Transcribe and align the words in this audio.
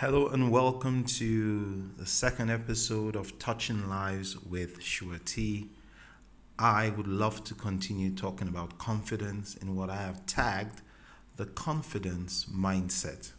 Hello 0.00 0.28
and 0.28 0.50
welcome 0.50 1.04
to 1.04 1.90
the 1.98 2.06
second 2.06 2.48
episode 2.50 3.14
of 3.14 3.38
Touching 3.38 3.86
Lives 3.86 4.34
with 4.34 4.82
Shua 4.82 5.18
T. 5.18 5.68
I 6.58 6.88
would 6.88 7.06
love 7.06 7.44
to 7.44 7.54
continue 7.54 8.10
talking 8.10 8.48
about 8.48 8.78
confidence 8.78 9.56
in 9.56 9.76
what 9.76 9.90
I 9.90 9.96
have 9.96 10.24
tagged 10.24 10.80
the 11.36 11.44
confidence 11.44 12.46
mindset. 12.50 13.32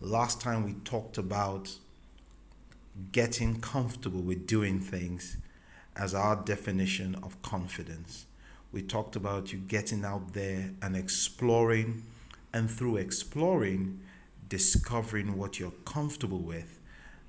Last 0.00 0.40
time 0.40 0.64
we 0.64 0.76
talked 0.82 1.18
about 1.18 1.76
getting 3.12 3.60
comfortable 3.60 4.22
with 4.22 4.46
doing 4.46 4.80
things 4.80 5.36
as 5.94 6.14
our 6.14 6.36
definition 6.36 7.16
of 7.16 7.42
confidence. 7.42 8.24
We 8.72 8.80
talked 8.80 9.14
about 9.14 9.52
you 9.52 9.58
getting 9.58 10.06
out 10.06 10.32
there 10.32 10.70
and 10.80 10.96
exploring, 10.96 12.04
and 12.50 12.70
through 12.70 12.96
exploring, 12.96 14.00
discovering 14.48 15.36
what 15.36 15.58
you're 15.58 15.72
comfortable 15.84 16.40
with, 16.40 16.78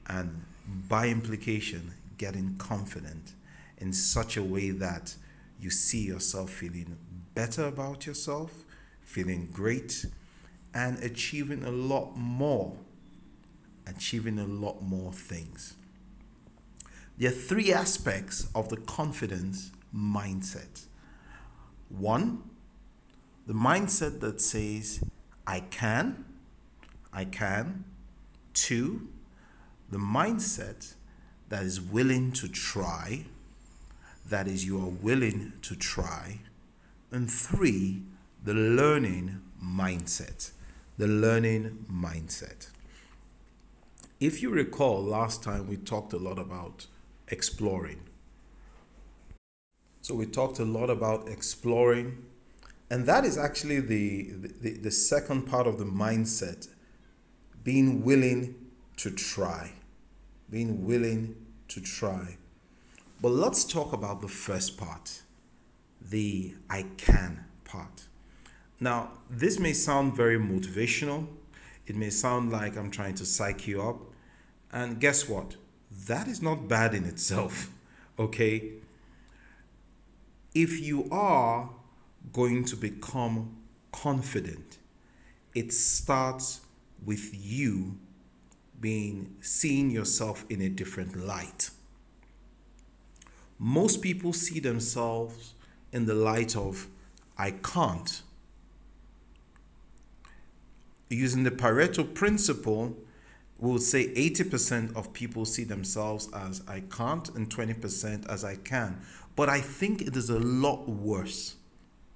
and 0.08 0.44
by 0.88 1.08
implication, 1.08 1.94
getting 2.18 2.56
confident 2.58 3.34
in 3.78 3.94
such 3.94 4.38
a 4.38 4.44
way 4.44 4.70
that 4.70 5.16
you 5.60 5.70
see 5.70 6.06
yourself 6.06 6.50
feeling 6.50 6.98
better 7.36 7.66
about 7.66 8.06
yourself, 8.06 8.64
feeling 9.04 9.50
great, 9.52 10.06
and 10.74 10.98
achieving 11.04 11.64
a 11.64 11.72
lot 11.72 12.16
more. 12.16 12.78
Achieving 13.86 14.40
a 14.40 14.46
lot 14.46 14.82
more 14.82 15.12
things. 15.12 15.76
There 17.18 17.30
are 17.30 17.34
three 17.34 17.74
aspects 17.74 18.48
of 18.56 18.70
the 18.70 18.78
confidence 18.78 19.72
mindset. 19.94 20.86
One, 21.90 22.44
the 23.46 23.54
mindset 23.54 24.22
that 24.22 24.40
says, 24.40 25.04
I 25.46 25.60
can, 25.60 26.24
I 27.14 27.26
can. 27.26 27.86
Two, 28.54 29.08
the 29.90 29.98
mindset 29.98 30.96
that 31.50 31.64
is 31.64 31.80
willing 31.80 32.32
to 32.34 32.48
try, 32.48 33.26
that 34.28 34.48
is, 34.48 34.66
you 34.66 34.80
are 34.80 34.90
willing 34.90 35.54
to 35.62 35.76
try. 35.76 36.40
And 37.12 37.30
three, 37.30 38.02
the 38.44 38.54
learning 38.54 39.42
mindset. 39.64 40.52
The 40.98 41.08
learning 41.08 41.86
mindset. 41.92 42.70
If 44.20 44.42
you 44.42 44.50
recall, 44.50 45.04
last 45.04 45.44
time 45.44 45.68
we 45.68 45.78
talked 45.78 46.14
a 46.14 46.18
lot 46.18 46.40
about 46.40 46.88
exploring. 47.28 48.00
So 50.02 50.16
we 50.16 50.26
talked 50.26 50.60
a 50.60 50.66
lot 50.66 50.90
about 50.90 51.28
exploring, 51.28 52.26
and 52.90 53.06
that 53.06 53.26
is 53.26 53.38
actually 53.38 53.80
the, 53.80 54.32
the, 54.62 54.72
the 54.78 54.92
second 54.92 55.44
part 55.44 55.66
of 55.66 55.78
the 55.78 55.86
mindset 55.86 56.68
being 57.64 58.04
willing 58.04 58.56
to 58.98 59.12
try. 59.12 59.74
Being 60.50 60.86
willing 60.86 61.36
to 61.70 61.82
try. 61.82 62.38
But 63.22 63.30
let's 63.30 63.64
talk 63.64 63.94
about 63.94 64.22
the 64.22 64.28
first 64.28 64.78
part 64.78 65.24
the 66.10 66.54
I 66.70 66.86
can 66.98 67.46
part. 67.64 68.04
Now, 68.80 69.12
this 69.30 69.60
may 69.60 69.74
sound 69.74 70.16
very 70.16 70.38
motivational. 70.38 71.28
It 71.88 71.96
may 71.96 72.10
sound 72.10 72.52
like 72.52 72.78
I'm 72.78 72.92
trying 72.92 73.16
to 73.16 73.26
psych 73.26 73.68
you 73.68 73.82
up. 73.82 74.02
And 74.72 75.00
guess 75.00 75.30
what? 75.30 75.56
That 76.08 76.28
is 76.28 76.42
not 76.42 76.68
bad 76.68 76.94
in 76.94 77.06
itself, 77.06 77.72
okay? 78.20 78.74
If 80.54 80.82
you 80.82 81.08
are 81.12 81.70
going 82.32 82.66
to 82.66 82.76
become 82.76 83.58
confident, 83.92 84.78
it 85.56 85.72
starts 85.72 86.62
with 87.06 87.32
you 87.34 87.98
being 88.80 89.36
seeing 89.42 89.90
yourself 89.90 90.46
in 90.50 90.62
a 90.62 90.70
different 90.70 91.16
light. 91.16 91.70
Most 93.58 94.02
people 94.02 94.34
see 94.34 94.60
themselves 94.60 95.54
in 95.92 96.06
the 96.06 96.14
light 96.14 96.56
of 96.56 96.88
I 97.38 97.52
can't. 97.52 98.22
Using 101.10 101.44
the 101.44 101.52
Pareto 101.52 102.14
principle, 102.14 102.98
we 103.60 103.72
would 103.72 103.82
say 103.82 104.14
80% 104.14 104.96
of 104.96 105.14
people 105.14 105.46
see 105.46 105.64
themselves 105.64 106.30
as 106.34 106.62
I 106.68 106.82
can't 106.82 107.30
and 107.30 107.50
20% 107.50 108.30
as 108.30 108.44
I 108.44 108.56
can. 108.56 109.00
But 109.36 109.48
I 109.48 109.62
think 109.62 110.02
it 110.02 110.18
is 110.18 110.30
a 110.30 110.40
lot 110.40 110.90
worse, 110.90 111.56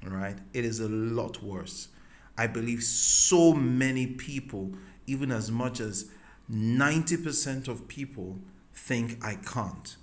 right? 0.04 0.38
It 0.54 0.66
is 0.66 0.80
a 0.80 0.90
lot 0.90 1.42
worse. 1.42 1.88
I 2.38 2.48
believe 2.48 2.84
so 2.84 3.54
many 3.54 4.08
people, 4.08 4.74
even 5.08 5.32
as 5.32 5.50
much 5.50 5.80
as 5.80 6.12
90% 6.52 7.68
of 7.68 7.88
people, 7.88 8.38
think 8.74 9.18
I 9.24 9.36
can't. 9.36 9.98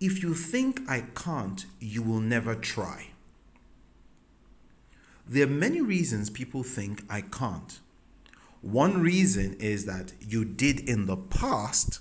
If 0.00 0.22
you 0.22 0.34
think 0.34 0.82
I 0.88 1.00
can't, 1.14 1.64
you 1.80 2.02
will 2.02 2.20
never 2.20 2.54
try. 2.54 3.08
There 5.26 5.44
are 5.44 5.50
many 5.50 5.80
reasons 5.80 6.30
people 6.30 6.62
think 6.62 7.02
I 7.10 7.22
can't. 7.22 7.80
One 8.62 9.00
reason 9.00 9.54
is 9.54 9.86
that 9.86 10.12
you 10.20 10.44
did 10.44 10.80
in 10.80 11.06
the 11.06 11.16
past, 11.16 12.00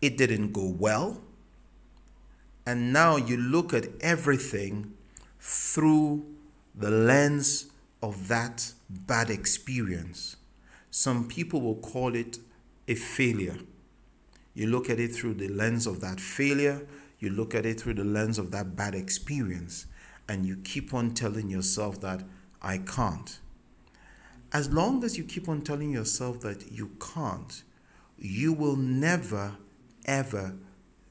it 0.00 0.16
didn't 0.16 0.52
go 0.52 0.66
well, 0.66 1.20
and 2.66 2.92
now 2.92 3.16
you 3.16 3.36
look 3.36 3.74
at 3.74 3.88
everything 4.00 4.94
through 5.38 6.24
the 6.74 6.90
lens 6.90 7.66
of 8.04 8.28
that 8.28 8.70
bad 8.90 9.30
experience. 9.30 10.36
Some 10.90 11.26
people 11.26 11.62
will 11.62 11.76
call 11.76 12.14
it 12.14 12.38
a 12.86 12.94
failure. 12.94 13.56
You 14.52 14.66
look 14.66 14.90
at 14.90 15.00
it 15.00 15.14
through 15.14 15.34
the 15.34 15.48
lens 15.48 15.86
of 15.86 16.02
that 16.02 16.20
failure, 16.20 16.86
you 17.18 17.30
look 17.30 17.54
at 17.54 17.64
it 17.64 17.80
through 17.80 17.94
the 17.94 18.04
lens 18.04 18.38
of 18.38 18.50
that 18.50 18.76
bad 18.76 18.94
experience, 18.94 19.86
and 20.28 20.44
you 20.44 20.58
keep 20.58 20.92
on 20.92 21.14
telling 21.14 21.48
yourself 21.48 21.98
that 22.02 22.24
I 22.60 22.76
can't. 22.76 23.38
As 24.52 24.70
long 24.70 25.02
as 25.02 25.16
you 25.16 25.24
keep 25.24 25.48
on 25.48 25.62
telling 25.62 25.90
yourself 25.90 26.40
that 26.40 26.70
you 26.70 26.90
can't, 27.00 27.62
you 28.18 28.52
will 28.52 28.76
never, 28.76 29.56
ever 30.04 30.56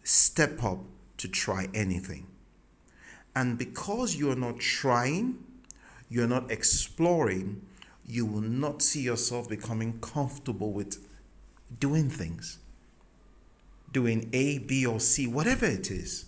step 0.03 0.63
up 0.63 0.81
to 1.17 1.27
try 1.27 1.69
anything. 1.73 2.27
And 3.35 3.57
because 3.57 4.15
you're 4.15 4.35
not 4.35 4.59
trying, 4.59 5.43
you're 6.13 6.27
not 6.27 6.51
exploring, 6.51 7.59
you 8.05 8.23
will 8.23 8.41
not 8.41 8.83
see 8.83 9.01
yourself 9.01 9.49
becoming 9.49 9.99
comfortable 9.99 10.71
with 10.71 11.03
doing 11.79 12.07
things. 12.07 12.59
Doing 13.91 14.29
A, 14.31 14.59
B, 14.59 14.85
or 14.85 14.99
C, 14.99 15.25
whatever 15.25 15.65
it 15.65 15.89
is. 15.89 16.25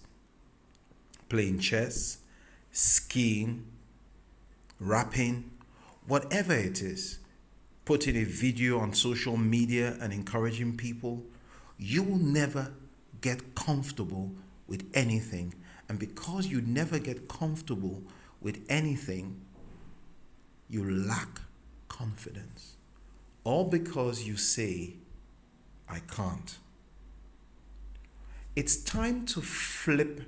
Playing 1.29 1.59
chess, 1.59 2.17
skiing, 2.71 3.67
rapping, 4.79 5.51
whatever 6.07 6.55
it 6.55 6.81
is. 6.81 7.19
Putting 7.85 8.15
a 8.15 8.23
video 8.23 8.79
on 8.79 8.91
social 8.91 9.37
media 9.37 9.97
and 10.01 10.11
encouraging 10.11 10.77
people. 10.77 11.21
You 11.77 12.01
will 12.01 12.17
never 12.17 12.73
get 13.21 13.53
comfortable 13.53 14.31
with 14.65 14.89
anything. 14.95 15.53
And 15.87 15.99
because 15.99 16.47
you 16.47 16.61
never 16.61 16.97
get 16.97 17.27
comfortable 17.27 18.01
with 18.41 18.65
anything, 18.67 19.44
you 20.69 20.89
lack 20.89 21.41
confidence. 21.87 22.77
All 23.43 23.65
because 23.65 24.23
you 24.23 24.37
say, 24.37 24.93
I 25.87 25.99
can't. 25.99 26.57
It's 28.55 28.77
time 28.77 29.25
to 29.27 29.41
flip 29.41 30.21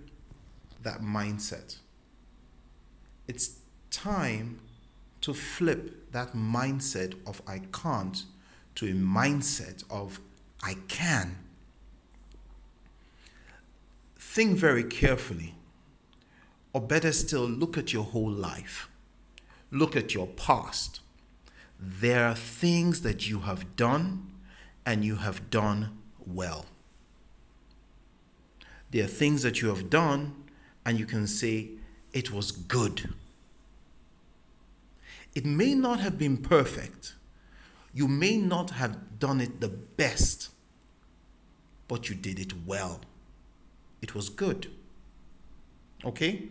that 0.84 1.02
mindset. 1.02 1.78
It's 3.28 3.60
time 3.90 4.60
to 5.22 5.34
flip 5.34 6.12
that 6.12 6.34
mindset 6.34 7.16
of 7.26 7.42
I 7.48 7.62
can't 7.74 8.24
to 8.76 8.86
a 8.88 8.94
mindset 8.94 9.84
of 9.90 10.20
I 10.62 10.76
can. 10.88 11.38
Think 14.18 14.58
very 14.58 14.84
carefully, 14.84 15.56
or 16.74 16.82
better 16.82 17.12
still, 17.12 17.48
look 17.48 17.78
at 17.78 17.92
your 17.92 18.04
whole 18.04 18.30
life. 18.30 18.88
Look 19.72 19.96
at 19.96 20.14
your 20.14 20.28
past. 20.28 21.02
There 21.80 22.26
are 22.26 22.36
things 22.36 23.02
that 23.02 23.30
you 23.30 23.42
have 23.42 23.76
done 23.76 24.32
and 24.86 25.04
you 25.04 25.18
have 25.18 25.50
done 25.50 25.98
well. 26.26 26.66
There 28.92 29.04
are 29.04 29.08
things 29.08 29.44
that 29.44 29.62
you 29.62 29.68
have 29.70 29.90
done 29.90 30.36
and 30.86 30.98
you 30.98 31.06
can 31.06 31.28
say, 31.28 31.72
it 32.14 32.32
was 32.32 32.52
good. 32.52 33.14
It 35.36 35.46
may 35.46 35.76
not 35.76 36.00
have 36.00 36.18
been 36.18 36.38
perfect. 36.38 37.14
You 37.94 38.08
may 38.08 38.38
not 38.38 38.72
have 38.72 39.20
done 39.20 39.42
it 39.42 39.60
the 39.60 39.68
best, 39.68 40.50
but 41.88 42.10
you 42.10 42.16
did 42.16 42.40
it 42.40 42.54
well. 42.66 43.02
It 44.02 44.16
was 44.16 44.30
good. 44.30 44.72
Okay? 46.06 46.50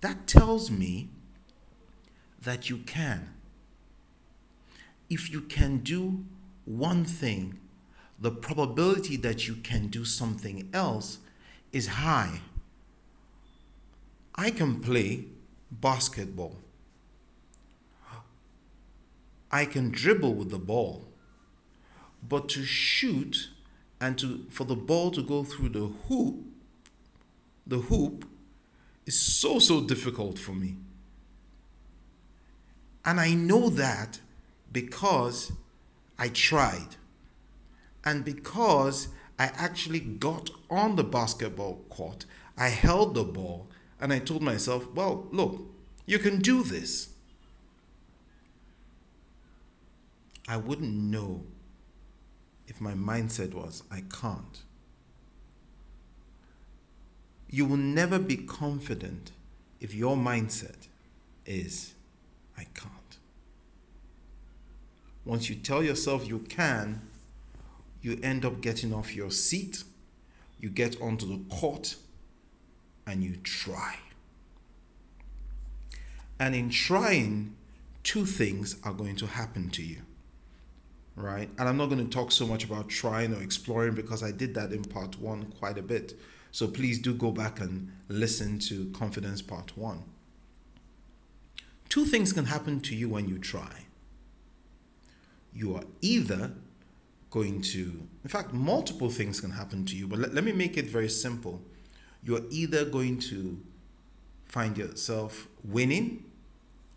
That 0.00 0.26
tells 0.26 0.70
me 0.70 1.08
that 2.46 2.70
you 2.70 2.78
can. 2.78 3.36
if 5.08 5.30
you 5.30 5.40
can 5.40 5.78
do 5.78 6.24
one 6.64 7.04
thing, 7.04 7.58
the 8.18 8.30
probability 8.30 9.16
that 9.16 9.46
you 9.46 9.54
can 9.56 9.86
do 9.88 10.04
something 10.04 10.68
else 10.72 11.18
is 11.72 11.86
high. 11.86 12.40
I 14.34 14.50
can 14.50 14.80
play 14.80 15.26
basketball. 15.70 16.56
I 19.50 19.64
can 19.64 19.90
dribble 19.90 20.34
with 20.34 20.50
the 20.50 20.58
ball. 20.58 21.04
But 22.28 22.48
to 22.50 22.64
shoot 22.64 23.50
and 24.00 24.18
to 24.18 24.46
for 24.50 24.64
the 24.64 24.74
ball 24.74 25.10
to 25.12 25.22
go 25.22 25.44
through 25.44 25.70
the 25.70 25.86
hoop, 26.08 26.36
the 27.66 27.78
hoop 27.78 28.24
is 29.04 29.18
so 29.18 29.58
so 29.58 29.80
difficult 29.80 30.38
for 30.38 30.52
me. 30.52 30.76
And 33.06 33.20
I 33.20 33.34
know 33.34 33.70
that 33.70 34.18
because 34.72 35.52
I 36.18 36.28
tried. 36.28 36.96
And 38.04 38.24
because 38.24 39.08
I 39.38 39.44
actually 39.54 40.00
got 40.00 40.50
on 40.68 40.96
the 40.96 41.04
basketball 41.04 41.84
court, 41.88 42.26
I 42.58 42.68
held 42.68 43.14
the 43.14 43.24
ball 43.24 43.68
and 44.00 44.12
I 44.12 44.18
told 44.18 44.42
myself, 44.42 44.92
well, 44.92 45.28
look, 45.30 45.62
you 46.04 46.18
can 46.18 46.40
do 46.40 46.64
this. 46.64 47.10
I 50.48 50.56
wouldn't 50.56 50.94
know 50.94 51.44
if 52.68 52.80
my 52.80 52.94
mindset 52.94 53.54
was, 53.54 53.82
I 53.90 54.02
can't. 54.12 54.62
You 57.48 57.64
will 57.64 57.76
never 57.76 58.18
be 58.18 58.36
confident 58.36 59.32
if 59.80 59.94
your 59.94 60.16
mindset 60.16 60.88
is, 61.44 61.94
I 62.56 62.64
can't. 62.74 63.18
Once 65.24 65.48
you 65.48 65.56
tell 65.56 65.82
yourself 65.82 66.26
you 66.26 66.38
can, 66.38 67.02
you 68.00 68.18
end 68.22 68.44
up 68.44 68.60
getting 68.60 68.94
off 68.94 69.14
your 69.14 69.30
seat, 69.30 69.82
you 70.60 70.70
get 70.70 71.00
onto 71.02 71.26
the 71.26 71.42
court, 71.54 71.96
and 73.06 73.22
you 73.22 73.36
try. 73.42 73.96
And 76.38 76.54
in 76.54 76.70
trying, 76.70 77.56
two 78.02 78.26
things 78.26 78.76
are 78.84 78.92
going 78.92 79.16
to 79.16 79.26
happen 79.26 79.70
to 79.70 79.82
you. 79.82 80.02
Right? 81.16 81.48
And 81.58 81.68
I'm 81.68 81.78
not 81.78 81.86
going 81.86 82.04
to 82.04 82.10
talk 82.10 82.30
so 82.30 82.46
much 82.46 82.64
about 82.64 82.88
trying 82.88 83.34
or 83.34 83.42
exploring 83.42 83.94
because 83.94 84.22
I 84.22 84.32
did 84.32 84.54
that 84.54 84.70
in 84.70 84.84
part 84.84 85.18
one 85.18 85.46
quite 85.58 85.78
a 85.78 85.82
bit. 85.82 86.14
So 86.52 86.68
please 86.68 86.98
do 86.98 87.14
go 87.14 87.30
back 87.30 87.60
and 87.60 87.90
listen 88.08 88.58
to 88.60 88.90
Confidence 88.90 89.42
Part 89.42 89.76
1. 89.76 90.02
Two 91.88 92.04
things 92.04 92.32
can 92.32 92.46
happen 92.46 92.80
to 92.80 92.94
you 92.94 93.08
when 93.08 93.28
you 93.28 93.38
try. 93.38 93.86
You 95.52 95.74
are 95.76 95.84
either 96.00 96.52
going 97.30 97.60
to, 97.62 98.06
in 98.24 98.28
fact, 98.28 98.52
multiple 98.52 99.10
things 99.10 99.40
can 99.40 99.50
happen 99.50 99.84
to 99.86 99.96
you, 99.96 100.06
but 100.06 100.18
let, 100.18 100.34
let 100.34 100.44
me 100.44 100.52
make 100.52 100.76
it 100.76 100.86
very 100.86 101.08
simple. 101.08 101.62
You're 102.22 102.44
either 102.50 102.84
going 102.84 103.18
to 103.20 103.60
find 104.46 104.76
yourself 104.76 105.48
winning 105.64 106.24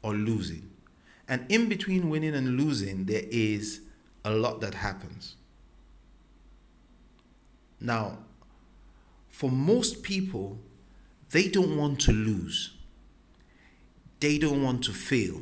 or 0.01 0.13
losing. 0.13 0.69
And 1.27 1.45
in 1.49 1.69
between 1.69 2.09
winning 2.09 2.33
and 2.33 2.57
losing, 2.57 3.05
there 3.05 3.23
is 3.29 3.81
a 4.25 4.31
lot 4.31 4.61
that 4.61 4.75
happens. 4.75 5.35
Now, 7.79 8.17
for 9.29 9.49
most 9.49 10.03
people, 10.03 10.57
they 11.31 11.47
don't 11.47 11.77
want 11.77 12.01
to 12.01 12.11
lose. 12.11 12.75
They 14.19 14.37
don't 14.37 14.63
want 14.63 14.83
to 14.85 14.91
fail. 14.91 15.41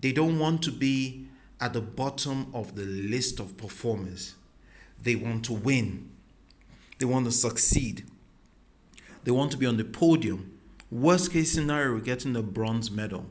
They 0.00 0.12
don't 0.12 0.38
want 0.38 0.62
to 0.62 0.72
be 0.72 1.26
at 1.60 1.74
the 1.74 1.80
bottom 1.80 2.50
of 2.54 2.74
the 2.74 2.84
list 2.84 3.38
of 3.38 3.56
performers. 3.56 4.34
They 5.02 5.14
want 5.14 5.44
to 5.46 5.52
win. 5.52 6.10
They 6.98 7.06
want 7.06 7.26
to 7.26 7.32
succeed. 7.32 8.04
They 9.24 9.30
want 9.30 9.50
to 9.52 9.58
be 9.58 9.66
on 9.66 9.76
the 9.76 9.84
podium. 9.84 10.58
Worst 10.90 11.32
case 11.32 11.52
scenario, 11.52 11.98
getting 12.00 12.32
the 12.32 12.42
bronze 12.42 12.90
medal. 12.90 13.26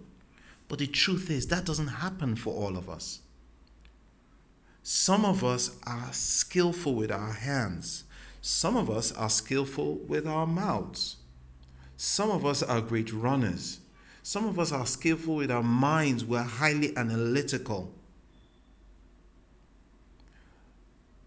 But 0.68 0.80
the 0.80 0.88
truth 0.88 1.32
is, 1.32 1.48
that 1.48 1.66
doesn't 1.66 1.88
happen 1.88 2.36
for 2.36 2.54
all 2.54 2.78
of 2.78 2.90
us. 2.90 3.20
Some 4.84 5.26
of 5.26 5.44
us 5.44 5.76
are 5.86 6.14
skillful 6.14 6.96
with 6.96 7.12
our 7.12 7.34
hands. 7.34 8.04
Some 8.42 8.78
of 8.78 8.90
us 8.90 9.12
are 9.12 9.30
skillful 9.30 9.96
with 9.96 10.26
our 10.26 10.48
mouths. 10.48 11.18
Some 12.02 12.32
of 12.32 12.46
us 12.46 12.64
are 12.64 12.80
great 12.80 13.12
runners. 13.12 13.82
Some 14.24 14.46
of 14.48 14.58
us 14.58 14.72
are 14.72 14.86
skillful 14.86 15.36
with 15.36 15.52
our 15.52 15.62
minds. 15.62 16.24
We're 16.24 16.44
highly 16.44 16.96
analytical. 16.96 17.92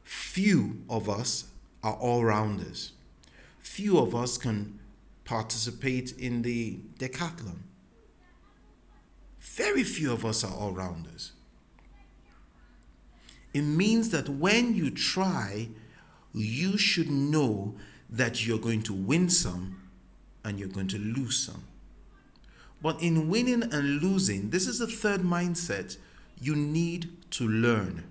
Few 0.02 0.82
of 0.88 1.10
us 1.10 1.44
are 1.82 1.92
all 1.92 2.24
rounders. 2.24 2.92
Few 3.58 3.98
of 3.98 4.14
us 4.14 4.38
can 4.38 4.78
participate 5.26 6.16
in 6.16 6.40
the 6.40 6.78
decathlon. 6.98 7.58
Very 9.40 9.84
few 9.84 10.10
of 10.10 10.24
us 10.24 10.42
are 10.42 10.56
all 10.56 10.72
rounders. 10.72 11.32
It 13.52 13.60
means 13.60 14.08
that 14.08 14.30
when 14.30 14.74
you 14.74 14.90
try, 14.90 15.68
you 16.32 16.78
should 16.78 17.10
know 17.10 17.74
that 18.08 18.46
you're 18.46 18.58
going 18.58 18.82
to 18.84 18.94
win 18.94 19.28
some 19.28 19.81
and 20.44 20.58
you're 20.58 20.68
going 20.68 20.88
to 20.88 20.98
lose 20.98 21.38
some. 21.38 21.64
But 22.82 23.00
in 23.00 23.28
winning 23.28 23.62
and 23.62 24.02
losing, 24.02 24.50
this 24.50 24.66
is 24.66 24.80
the 24.80 24.86
third 24.86 25.20
mindset 25.20 25.96
you 26.40 26.56
need 26.56 27.30
to 27.32 27.46
learn. 27.46 28.04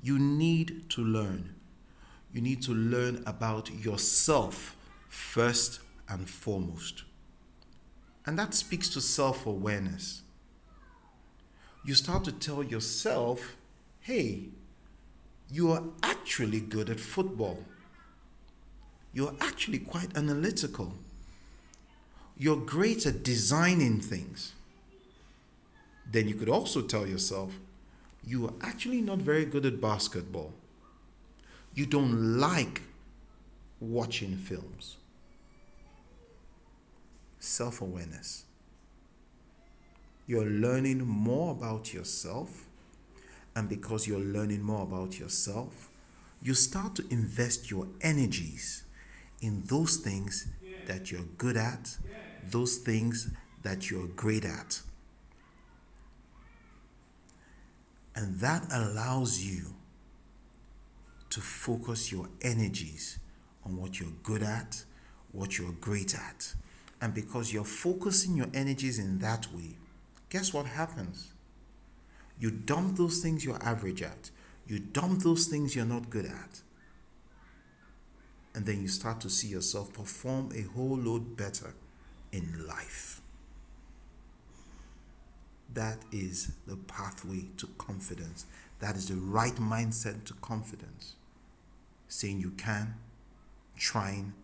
You 0.00 0.18
need 0.18 0.88
to 0.90 1.02
learn. 1.02 1.54
You 2.32 2.40
need 2.40 2.62
to 2.62 2.72
learn 2.72 3.22
about 3.26 3.72
yourself 3.72 4.76
first 5.08 5.80
and 6.08 6.28
foremost. 6.28 7.02
And 8.26 8.38
that 8.38 8.54
speaks 8.54 8.88
to 8.90 9.00
self 9.00 9.46
awareness. 9.46 10.22
You 11.84 11.94
start 11.94 12.24
to 12.24 12.32
tell 12.32 12.62
yourself, 12.62 13.56
hey, 14.00 14.48
you 15.50 15.70
are 15.72 15.82
actually 16.02 16.60
good 16.60 16.88
at 16.88 17.00
football. 17.00 17.62
You're 19.12 19.34
actually 19.40 19.78
quite 19.78 20.16
analytical. 20.16 20.94
You're 22.36 22.56
great 22.56 23.06
at 23.06 23.22
designing 23.22 24.00
things. 24.00 24.52
Then 26.10 26.28
you 26.28 26.34
could 26.34 26.48
also 26.48 26.82
tell 26.82 27.06
yourself, 27.06 27.52
you 28.26 28.46
are 28.46 28.52
actually 28.60 29.00
not 29.00 29.18
very 29.18 29.44
good 29.44 29.66
at 29.66 29.80
basketball. 29.80 30.52
You 31.74 31.86
don't 31.86 32.38
like 32.38 32.82
watching 33.80 34.36
films. 34.36 34.96
Self 37.38 37.80
awareness. 37.80 38.44
You're 40.26 40.46
learning 40.46 41.06
more 41.06 41.52
about 41.52 41.92
yourself 41.92 42.64
and 43.56 43.68
because 43.68 44.08
you're 44.08 44.18
learning 44.18 44.62
more 44.62 44.82
about 44.82 45.18
yourself, 45.18 45.90
you 46.42 46.54
start 46.54 46.94
to 46.96 47.04
invest 47.10 47.70
your 47.70 47.86
energies 48.00 48.84
in 49.40 49.62
those 49.66 49.96
things 49.96 50.48
that 50.86 51.10
you're 51.10 51.22
good 51.38 51.56
at, 51.56 51.96
those 52.50 52.76
things 52.76 53.30
that 53.62 53.90
you're 53.90 54.08
great 54.08 54.44
at. 54.44 54.80
And 58.14 58.38
that 58.40 58.66
allows 58.72 59.42
you 59.42 59.74
to 61.30 61.40
focus 61.40 62.12
your 62.12 62.28
energies 62.42 63.18
on 63.64 63.76
what 63.76 63.98
you're 63.98 64.12
good 64.22 64.42
at, 64.42 64.84
what 65.32 65.58
you're 65.58 65.72
great 65.72 66.14
at. 66.14 66.54
And 67.00 67.12
because 67.12 67.52
you're 67.52 67.64
focusing 67.64 68.36
your 68.36 68.46
energies 68.54 68.98
in 68.98 69.18
that 69.18 69.52
way, 69.52 69.76
guess 70.28 70.54
what 70.54 70.66
happens? 70.66 71.32
You 72.38 72.50
dump 72.50 72.96
those 72.96 73.18
things 73.18 73.44
you're 73.44 73.62
average 73.62 74.02
at. 74.02 74.30
You 74.66 74.78
dump 74.78 75.22
those 75.22 75.46
things 75.46 75.74
you're 75.74 75.84
not 75.84 76.08
good 76.08 76.26
at. 76.26 76.60
And 78.54 78.64
then 78.64 78.80
you 78.80 78.88
start 78.88 79.20
to 79.22 79.30
see 79.30 79.48
yourself 79.48 79.92
perform 79.92 80.50
a 80.54 80.62
whole 80.62 80.96
load 80.96 81.36
better 81.36 81.74
in 82.34 82.66
life. 82.66 83.20
That 85.72 85.98
is 86.10 86.52
the 86.66 86.76
pathway 86.76 87.44
to 87.58 87.68
confidence. 87.78 88.46
That 88.80 88.96
is 88.96 89.08
the 89.08 89.14
right 89.14 89.54
mindset 89.54 90.24
to 90.24 90.34
confidence. 90.34 91.14
Saying 92.08 92.40
you 92.40 92.50
can, 92.50 92.94
trying, 93.76 94.34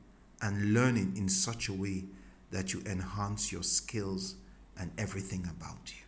and 0.40 0.72
learning 0.72 1.14
in 1.16 1.28
such 1.28 1.68
a 1.68 1.72
way 1.72 2.04
that 2.52 2.72
you 2.72 2.82
enhance 2.86 3.52
your 3.52 3.62
skills 3.64 4.36
and 4.78 4.92
everything 4.96 5.48
about 5.50 5.92
you. 5.92 6.04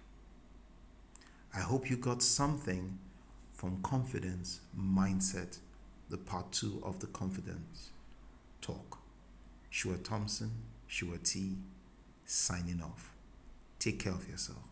I 1.54 1.60
hope 1.60 1.90
you 1.90 1.96
got 1.96 2.22
something 2.22 2.98
from 3.52 3.82
confidence 3.82 4.60
mindset, 4.78 5.58
the 6.08 6.16
part 6.16 6.52
two 6.52 6.80
of 6.84 7.00
the 7.00 7.06
confidence 7.08 7.90
talk. 8.60 8.98
Shua 9.68 9.96
Thompson, 9.98 10.50
Shua 10.92 11.16
T, 11.24 11.56
signing 12.26 12.82
off. 12.82 13.14
Take 13.78 13.98
care 13.98 14.12
of 14.12 14.28
yourself. 14.28 14.71